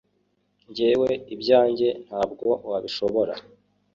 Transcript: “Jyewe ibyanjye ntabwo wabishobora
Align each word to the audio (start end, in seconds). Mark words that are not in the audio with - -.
“Jyewe 0.75 1.09
ibyanjye 1.33 1.87
ntabwo 2.05 2.47
wabishobora 2.69 3.33